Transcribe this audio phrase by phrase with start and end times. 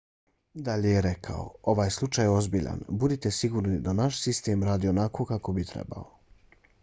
[0.67, 1.43] dalje je rekao:
[1.73, 2.79] ovaj slučaj je ozbiljan.
[3.03, 6.09] budite sigurni da naš sistem radi onako kako bi trebao.